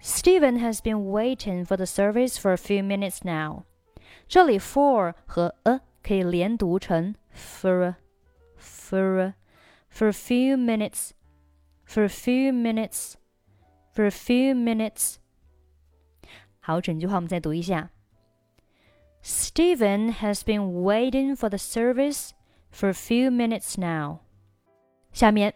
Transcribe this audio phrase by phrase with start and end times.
[0.00, 3.64] Steven has been waiting for the service for a few minutes now.
[3.64, 3.64] now。
[4.28, 7.96] 这里 for 和 a 可以连读成 for a,
[8.56, 9.34] for a,
[9.90, 11.12] for a few minutes
[11.86, 13.14] for a few minutes
[13.94, 15.16] for a few minutes。
[16.60, 17.90] 好，整句话我们再读一下。
[19.22, 22.30] Steven has been waiting for the service
[22.70, 24.20] for a few minutes now.
[25.12, 25.54] 下面,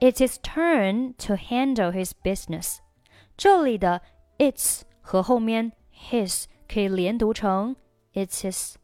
[0.00, 2.80] it's his turn to handle his business.
[3.40, 4.02] 这里的
[4.36, 5.72] it's 和后面
[6.10, 7.74] his 可以连读成
[8.12, 8.74] it's his。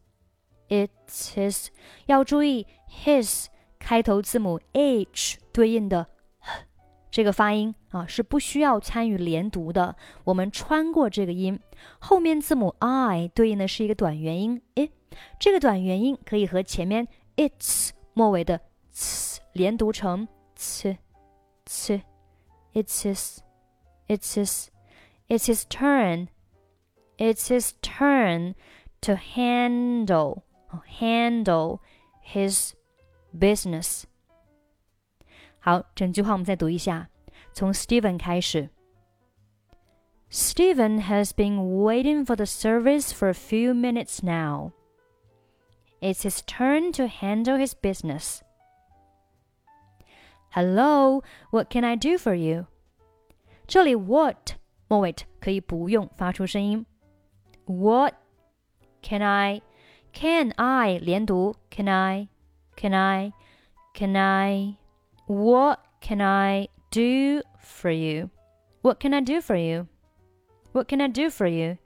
[0.67, 1.67] It's his，
[2.07, 3.45] 要注意 his
[3.77, 6.07] 开头字母 h 对应的
[7.11, 11.59] 这个发音啊是不需要参与连读的，我们穿过这个音，
[11.99, 14.89] 后面字母 i 对应的是一个短元音 i，
[15.39, 18.59] 这个短元音可以和前面 its 末尾的
[18.91, 20.97] ts 连读成 ts
[21.63, 22.01] ts
[22.73, 23.37] it's his
[24.07, 24.71] It's his,
[25.27, 26.29] it's his turn.
[27.17, 28.55] It's his turn
[29.01, 30.43] to handle
[30.99, 31.81] handle
[32.21, 32.73] his
[33.37, 34.03] business。
[35.59, 37.09] 好，整句话我们再读一下，
[37.53, 38.69] 从 Steven 开始。
[40.29, 44.73] Steven has been waiting for the service for a few minutes now.
[45.99, 48.41] It's his turn to handle his business.
[50.51, 52.67] Hello, what can I do for you?
[53.66, 54.52] 这里 what
[54.88, 56.84] 末尾可以不用发出声音。
[57.64, 58.14] What
[59.02, 59.62] can I?
[60.12, 61.54] Can I 连读？
[61.70, 62.28] Can I?
[62.76, 63.32] Can I?
[63.94, 64.76] Can I?
[65.26, 68.28] What can I do for you?
[68.82, 69.86] What can I do for you?
[70.72, 71.78] What can I do for you?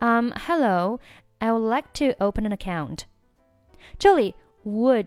[0.00, 1.00] Um, hello.
[1.38, 3.04] I would like to open an account.
[3.98, 5.06] 这里 would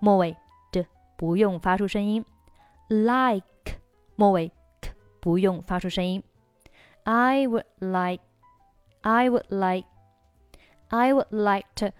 [0.00, 0.36] 末尾
[0.70, 2.24] 的不用发出声音，
[2.88, 3.80] like
[4.16, 4.54] 末尾 k
[5.20, 6.22] 不用发出声音。
[7.04, 8.22] I would like,
[9.02, 9.86] I would like,
[10.88, 11.90] I would like to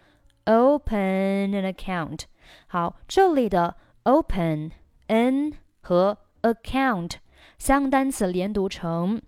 [0.44, 2.25] open an account.
[2.66, 4.72] 好，这里的 open
[5.06, 7.16] n 和 account
[7.59, 9.22] 三个单词连读成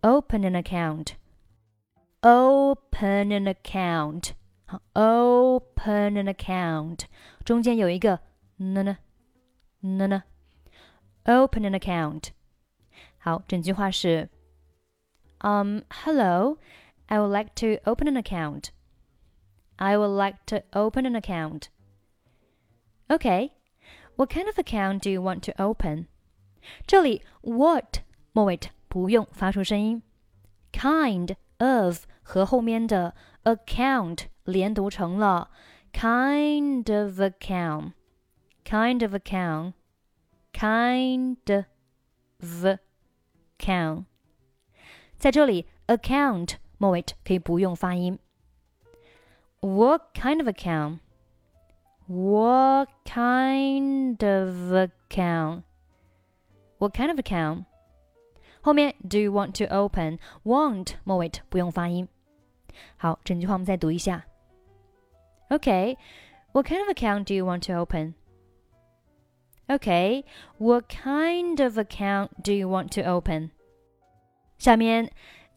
[0.00, 4.30] open an account。Open an account，
[4.66, 7.00] 好，open an account，
[7.44, 8.20] 中间有一个
[8.58, 8.98] 呢呢
[9.80, 10.22] 呢呢，
[11.24, 12.28] open an account。
[13.18, 14.28] 好，整句话是，
[15.40, 16.58] Um, hello,
[17.06, 18.70] I would like to open an account.
[19.76, 21.64] I would like to open an account.
[23.08, 23.52] Okay,
[24.16, 26.06] what kind of account do you want to open?
[26.86, 28.00] 这里 what
[28.32, 28.58] 末尾
[28.88, 30.02] 不用发出声音，
[30.72, 33.14] kind of 和后面的
[33.44, 35.50] account 连读成了
[35.92, 37.92] kind of account,
[38.64, 39.72] kind of account,
[40.52, 42.78] kind of
[43.58, 44.04] account。
[45.18, 48.18] 在这里 account 末尾可以不用发音。
[49.60, 50.98] What kind of account?
[52.08, 55.62] What kind of account?
[56.78, 57.64] What kind of account?
[58.60, 60.18] 后面 Do you want to open?
[60.44, 62.08] Want 末尾不用发音。
[62.96, 64.24] 好，整句话我们再读一下。
[65.48, 65.96] Okay,
[66.52, 68.14] what kind of account do you want to open?
[69.68, 70.24] Okay,
[70.58, 73.50] what kind of account do you want to open?
[74.58, 75.10] 下面，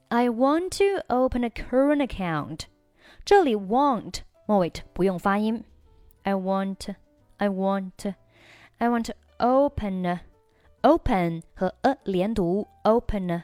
[0.09, 2.67] I want to open a current account。
[3.25, 5.63] 这里 want 末尾不用发音。
[6.23, 6.95] I want,
[7.37, 8.13] I want,
[8.77, 10.19] I want to open,
[10.81, 13.43] open 和 a 连读，open,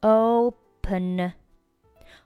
[0.00, 1.32] open。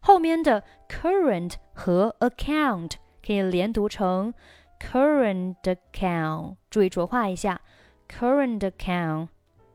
[0.01, 2.93] 后面的 current 和 account
[3.25, 4.35] 可以连读成
[4.79, 6.57] current account。
[6.71, 7.61] 注意浊化一下，
[8.09, 9.29] current account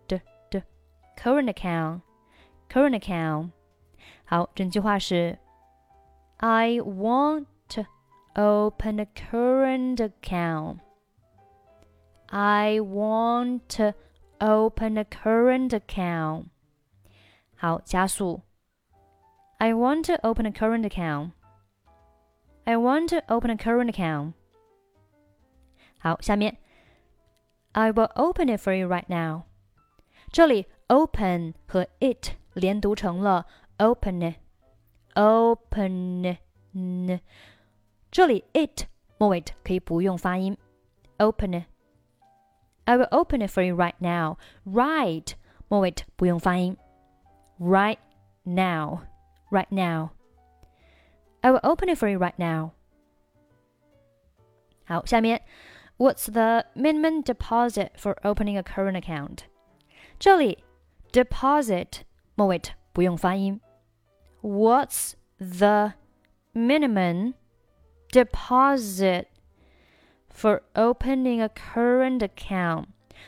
[0.07, 0.63] 的的
[1.17, 2.01] current account,
[2.69, 3.51] current account。
[4.25, 5.37] 好，整句话是：
[6.37, 7.45] I want
[8.33, 10.79] open a current account.
[12.27, 13.93] I want to
[14.39, 16.47] open a current account.
[17.55, 18.41] 好，加速。
[19.57, 21.31] I want to open a current account.
[22.65, 24.33] I want to open a current account.
[25.99, 26.57] 好，下面
[27.71, 29.43] I will open it for you right now.
[30.31, 33.45] 这里 open 和 it 连读成了
[33.77, 34.35] open it,
[35.15, 37.21] open it.
[38.11, 38.85] 这里 it
[39.17, 40.57] 末尾可以不用发音，
[41.17, 44.37] open it。I will open it for you right now.
[44.65, 45.33] Right
[45.67, 46.77] 末尾不用发音，
[47.59, 47.97] right
[48.43, 49.01] now,
[49.49, 50.11] right now.
[51.41, 52.71] I will open it for you right now.
[54.85, 55.43] 好，下面
[55.99, 59.45] What's the minimum deposit for opening a current account？
[60.19, 60.63] 这里
[61.11, 62.01] deposit
[62.35, 62.61] 末尾
[62.91, 63.61] 不用发音。
[64.41, 65.93] What's the
[66.53, 67.35] minimum
[68.11, 69.27] deposit
[70.29, 72.87] for opening a current account？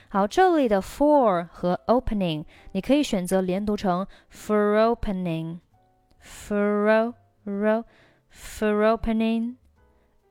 [0.09, 2.43] 好，这里的 for 和 opening
[2.73, 7.13] 你可以选择连读成 for opening，for
[7.45, 7.85] ro
[8.29, 9.55] for opening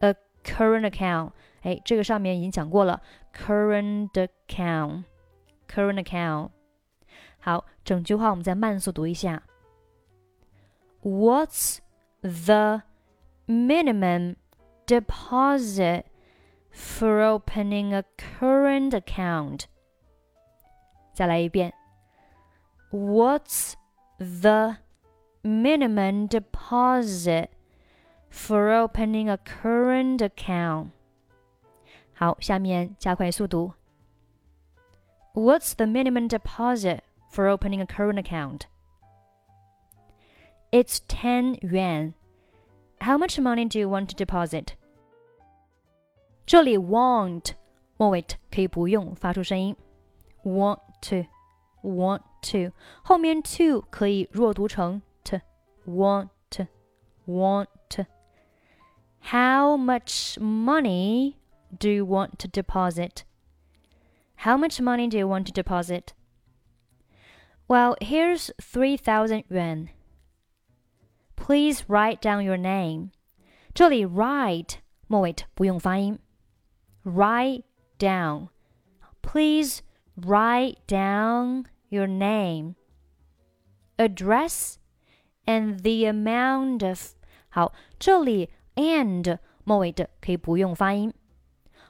[0.01, 0.15] a
[0.45, 1.33] current account。
[1.62, 3.02] 哎，这个上面已经讲过了
[3.34, 6.50] ，current account，current account。
[7.40, 9.44] 好，整句话我们再慢速读一下。
[11.02, 11.80] What's
[12.22, 12.84] the
[13.48, 14.36] minimum
[14.86, 16.04] deposit
[16.72, 19.66] for opening a current account?
[21.14, 21.74] 再来一遍。
[22.92, 23.74] What's
[24.18, 24.78] the
[25.44, 27.50] minimum deposit
[28.30, 30.90] for opening a current account?
[32.21, 33.73] 好，下面加快速读。
[35.35, 37.01] What's the minimum deposit
[37.31, 38.63] for opening a current account?
[40.71, 42.15] It's 10 yuan.
[43.01, 44.69] How much money do you want to deposit?
[46.47, 47.53] 这里 want
[47.99, 49.77] 末尾可以不用发出声音，
[50.43, 51.27] want to
[51.83, 55.37] want to 后面 to 可以弱读成 to
[55.87, 56.67] want to
[57.27, 58.05] want to.
[59.21, 61.35] How much money
[61.77, 63.25] do you want to deposit?
[64.37, 66.13] How much money do you want to deposit?
[67.69, 69.91] Well, here's 3,000 yuan.
[71.37, 73.11] Please write down your name.
[73.75, 76.19] 这里 write 末尾不用发音。
[77.05, 77.65] Write
[77.99, 78.49] down.
[79.23, 79.83] Please
[80.17, 82.75] write down your name,
[83.99, 84.79] address,
[85.47, 87.15] and the amount of.
[87.49, 91.13] 好，这里 and 末尾的可以不用发音。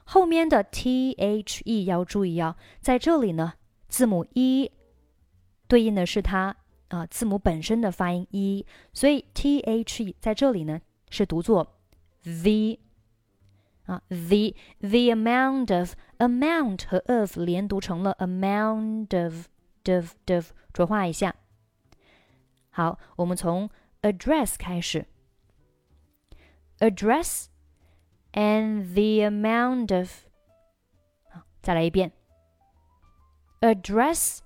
[0.04, 3.54] 后面的 t h e 要注意啊，在这里呢，
[3.88, 4.70] 字母 e
[5.68, 6.56] 对应的是它
[6.88, 11.78] 啊字母本身的发音 e，所以 t h e 在这里呢是读作
[12.22, 12.78] the
[13.86, 19.46] 啊 the the amount of amount 和 of 连读成了 amount of
[19.86, 21.34] of of 浊化一下。
[22.70, 23.70] 好，我们从
[24.02, 25.06] address 开始
[26.78, 27.51] ，address。
[28.33, 30.09] and the amount of
[31.61, 32.11] 再来一遍
[33.61, 34.39] address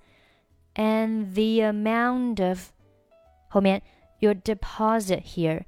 [0.75, 2.71] and the amount of
[3.49, 3.81] 后面
[4.19, 5.65] your deposit here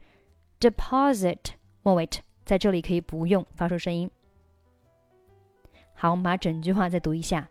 [0.60, 2.10] deposit 末尾
[2.46, 4.10] 在这里可以不用发出声音。
[5.94, 7.50] 好，我们把整句话再读一下。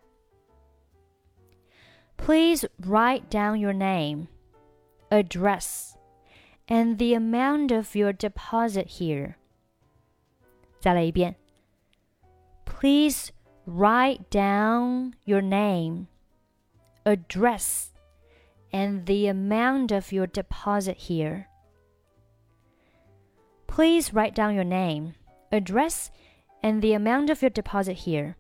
[2.17, 4.29] Please write down your name,
[5.11, 5.95] address,
[6.67, 9.37] and the amount of your deposit here.
[10.81, 11.37] 再来一遍。
[12.65, 13.31] Please
[13.67, 16.07] write down your name,
[17.05, 17.93] address,
[18.73, 21.47] and the amount of your deposit here.
[23.67, 25.15] Please write down your name,
[25.51, 26.11] address,
[26.63, 28.37] and the amount of your deposit here.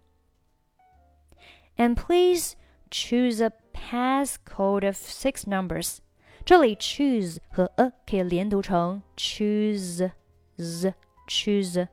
[1.79, 2.56] And please
[2.90, 6.00] choose a passcode of six numbers.
[6.44, 10.11] 这里 choose 和 a 可以连读成 choose
[10.58, 10.94] z
[11.29, 11.87] choose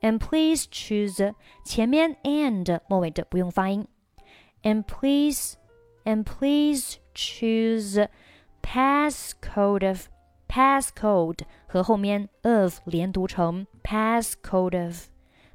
[0.00, 1.34] and please choose
[1.64, 3.86] 前面 and 末尾的不用发音。
[4.62, 5.56] And please
[6.04, 8.08] and please choose
[8.62, 10.08] passcode of
[10.48, 15.08] passcode 和后面 of 连读成 passcode of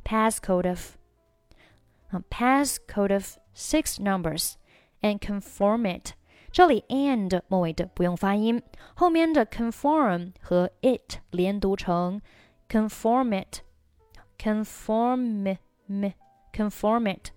[0.04, 0.96] passcode of
[2.30, 4.54] passcode of six numbers
[5.02, 6.14] and conform it。
[6.52, 8.62] 这里 and 末尾的不用发音，
[8.96, 12.22] 后面的 conform 和 it 连读成
[12.68, 13.62] conform it。
[14.44, 15.58] conform
[16.54, 17.32] conform it。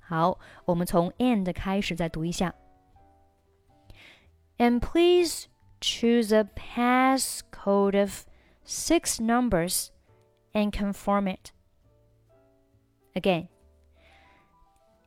[0.00, 2.54] 好，我们从 and 开始再读一下。
[4.58, 5.46] And please
[5.80, 8.26] choose a passcode of
[8.66, 9.88] six numbers
[10.52, 11.52] and conform it.
[13.14, 13.48] Again.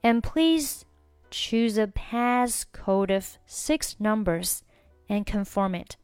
[0.02, 0.86] And please
[1.30, 4.62] choose a passcode of six numbers
[5.08, 5.98] and conform it.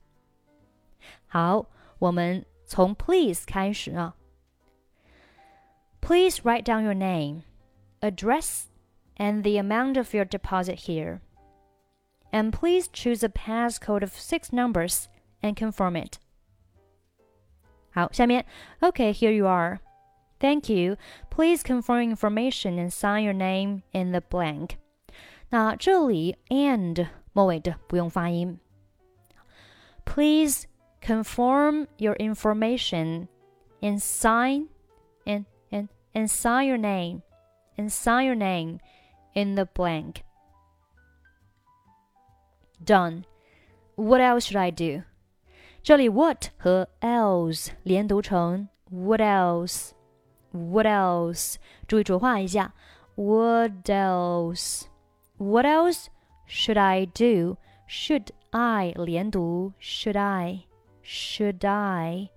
[1.27, 1.65] 好，
[1.99, 4.15] 我们从 please 开始啊。
[6.03, 7.43] Please write down your name,
[8.01, 8.67] address,
[9.17, 11.21] and the amount of your deposit here.
[12.31, 15.09] And please choose a passcode of six numbers
[15.41, 16.19] and confirm it.
[17.91, 18.45] 好，下面
[18.81, 19.79] Okay, here you are.
[20.39, 20.95] Thank you.
[21.29, 24.77] Please confirm information and sign your name in the blank.
[25.49, 28.59] 那这里 and 末尾的不用发音。
[30.05, 30.65] Please
[31.01, 33.27] confirm your information
[33.81, 34.67] and sign and
[36.13, 37.21] and sign your name
[37.77, 38.79] and sign your name
[39.33, 40.23] in the blank.
[42.83, 43.25] Done.
[43.95, 45.03] What else should I do?
[45.81, 51.55] 这里 what 和 else 连读成 what else。What else？
[51.87, 52.73] 注意浊化一下。
[53.15, 54.85] What else?
[55.37, 56.07] What else
[56.47, 57.57] should I do?
[57.87, 59.73] Should I 连读？
[59.79, 60.65] Should I?
[61.03, 62.29] Should I?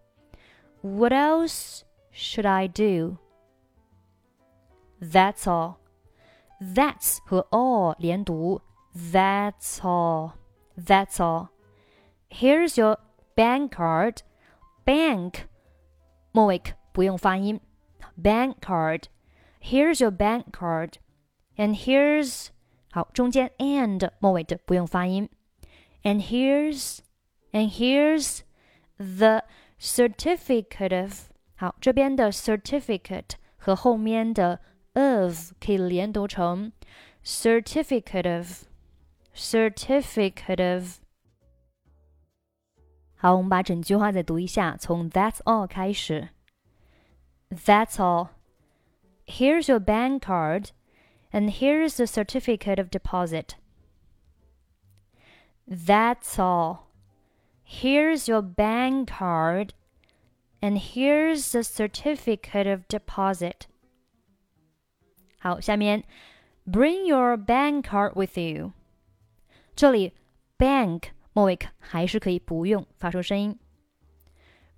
[0.82, 3.16] What else should I do?
[5.00, 5.76] That's all.
[6.60, 8.60] That's 和 all 连读。
[8.94, 10.32] That's all.
[10.76, 11.48] That's all.
[12.30, 12.98] Here's your
[13.34, 14.18] bank card.
[14.84, 15.46] Bank
[16.32, 17.60] 末尾不用发音。
[18.16, 19.04] bank card.
[19.60, 20.94] Here's your bank card.
[21.56, 22.48] And here's
[22.90, 25.28] 好，中间 and 末尾的不用发音。
[26.02, 26.98] And here's
[27.52, 28.40] and here's
[28.96, 29.44] the
[29.78, 34.60] certificate of 好，这边的 certificate 和后面的
[34.96, 36.72] of 可以连读成
[37.24, 38.64] certificate of
[39.34, 40.98] certificate of。
[43.16, 46.28] 好，我们把整句话再读一下，从 That's all 开始。
[47.52, 48.30] that's all.
[49.26, 50.70] Here's your bank card,
[51.30, 53.56] and here's the certificate of deposit.
[55.68, 56.88] That's all.
[57.64, 59.74] Here's your bank card,
[60.60, 63.66] and here's the certificate of deposit.
[65.46, 66.04] 好，下面
[66.66, 68.72] bring your bank card with you。
[69.74, 70.14] 这里
[70.58, 73.58] bank 末尾还是可以不用发出声音。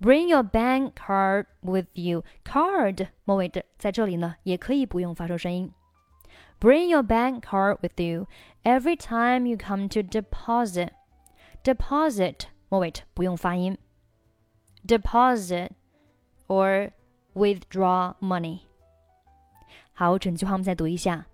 [0.01, 2.25] Bring your bank card with you.
[2.45, 5.73] Card 末尾的在这里呢，也可以不用发出声音。
[6.61, 8.27] Bring your bank card with you
[8.63, 10.91] every time you come to deposit.
[11.63, 13.79] Deposit 末尾不用发音。
[14.87, 15.71] Deposit
[16.49, 16.93] or
[17.35, 18.61] withdraw money.
[20.00, 21.26] 好，整句话我们再读一下。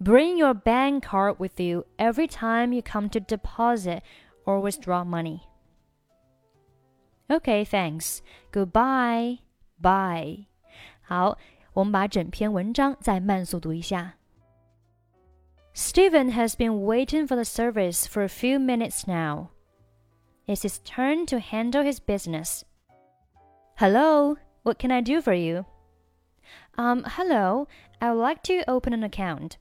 [0.00, 4.00] Bring your bank card with you every time you come to deposit
[4.46, 5.40] or withdraw money.
[7.28, 8.20] Okay, thanks.
[8.52, 9.40] Goodbye.
[9.78, 10.46] Bye.
[11.02, 11.36] 好，
[11.74, 14.14] 我们把整篇文章再慢速读一下。
[15.74, 19.48] Steven has been waiting for the service for a few minutes now.
[20.46, 22.62] It's his turn to handle his business.
[23.76, 25.66] Hello, what can I do for you?
[26.76, 27.68] Um, hello,
[28.00, 29.58] I would like to open an account.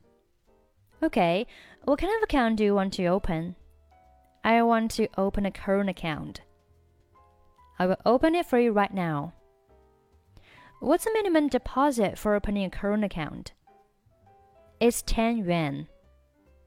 [1.01, 1.45] Okay,
[1.83, 3.55] what kind of account do you want to open?
[4.43, 6.41] I want to open a current account.
[7.79, 9.33] I will open it for you right now.
[10.79, 13.53] What's the minimum deposit for opening a current account?
[14.79, 15.87] It's 10 yuan.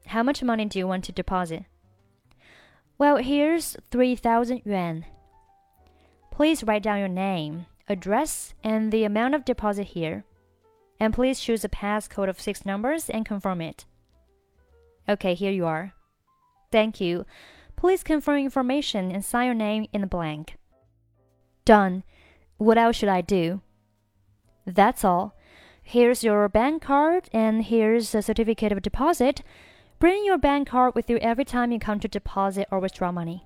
[0.07, 1.65] How much money do you want to deposit?
[2.97, 5.05] Well, here's 3,000 yuan.
[6.31, 10.23] Please write down your name, address, and the amount of deposit here.
[10.99, 13.85] And please choose a passcode of six numbers and confirm it.
[15.07, 15.93] Okay, here you are.
[16.71, 17.25] Thank you.
[17.75, 20.57] Please confirm information and sign your name in the blank.
[21.65, 22.03] Done.
[22.57, 23.61] What else should I do?
[24.65, 25.35] That's all.
[25.81, 29.41] Here's your bank card and here's a certificate of deposit.
[29.99, 33.45] Bring your bank card with you every time you come to deposit or withdraw money.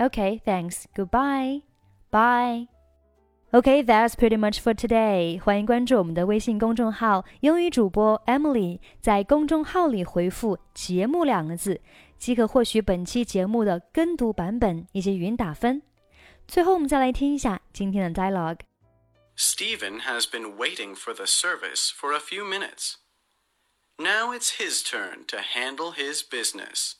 [0.00, 0.86] Okay, thanks.
[0.94, 1.62] Goodbye.
[2.10, 2.68] Bye.
[3.50, 5.40] Okay, that's pretty much for today.
[5.40, 11.80] 欢迎关注我们的微信公众号“英语主播 Emily”，在公众号里回复“节目”两个字，
[12.18, 15.80] 即可获取本期节目的跟读版本以及语音打分。
[16.46, 18.58] 最后，我们再来听一下今天的 dialogue。
[19.34, 22.96] Steven has been waiting for the service for a few minutes.
[23.96, 26.96] Now it's his turn to handle his business.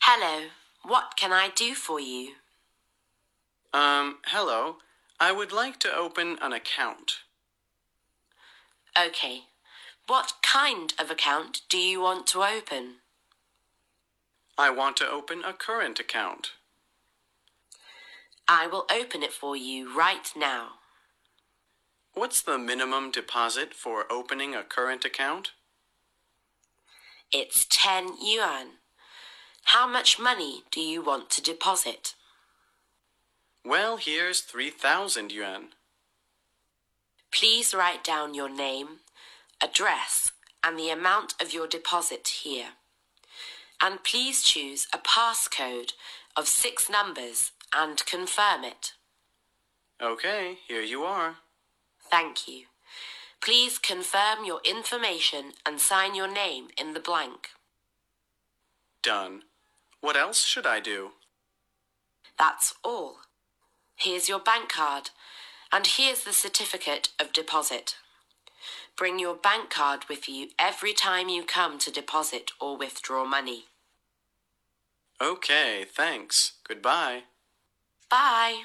[0.00, 0.48] Hello,
[0.82, 2.39] what can I do for you?
[3.72, 4.76] Um, hello.
[5.20, 7.18] I would like to open an account.
[8.98, 9.42] Okay.
[10.08, 12.96] What kind of account do you want to open?
[14.58, 16.52] I want to open a current account.
[18.48, 20.80] I will open it for you right now.
[22.14, 25.52] What's the minimum deposit for opening a current account?
[27.30, 28.78] It's 10 yuan.
[29.64, 32.14] How much money do you want to deposit?
[33.64, 35.68] Well, here's 3,000 yuan.
[37.32, 39.00] Please write down your name,
[39.62, 40.32] address,
[40.64, 42.70] and the amount of your deposit here.
[43.80, 45.92] And please choose a passcode
[46.36, 48.92] of six numbers and confirm it.
[50.02, 51.36] Okay, here you are.
[52.10, 52.64] Thank you.
[53.42, 57.50] Please confirm your information and sign your name in the blank.
[59.02, 59.42] Done.
[60.00, 61.10] What else should I do?
[62.38, 63.18] That's all.
[64.00, 65.10] Here's your bank card,
[65.72, 67.96] and here's the certificate of deposit.
[68.96, 73.64] bring your bank card with you every time you come to deposit or withdraw money.
[75.20, 76.52] Okay, thanks.
[76.68, 77.22] Goodbye.
[78.10, 78.62] Bye.